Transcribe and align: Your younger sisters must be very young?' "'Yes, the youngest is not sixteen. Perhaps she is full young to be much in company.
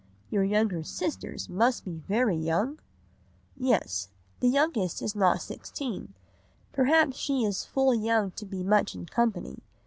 Your 0.31 0.43
younger 0.43 0.81
sisters 0.81 1.47
must 1.47 1.85
be 1.85 1.97
very 2.07 2.35
young?' 2.35 2.79
"'Yes, 3.55 4.09
the 4.39 4.47
youngest 4.49 4.99
is 4.99 5.15
not 5.15 5.43
sixteen. 5.43 6.15
Perhaps 6.73 7.17
she 7.17 7.43
is 7.45 7.65
full 7.65 7.93
young 7.93 8.31
to 8.31 8.47
be 8.47 8.63
much 8.63 8.95
in 8.95 9.05
company. 9.05 9.61